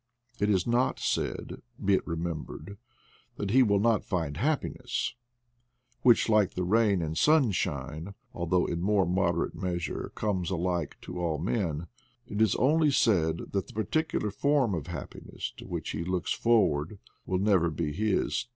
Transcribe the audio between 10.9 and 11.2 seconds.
to